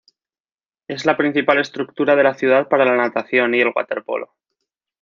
Es 0.87 1.05
la 1.05 1.15
principal 1.15 1.59
estructura 1.59 2.15
de 2.15 2.23
la 2.23 2.33
ciudad 2.33 2.67
para 2.67 2.85
la 2.85 2.95
natación 2.97 3.53
y 3.53 3.61
el 3.61 3.71
waterpolo. 3.75 4.33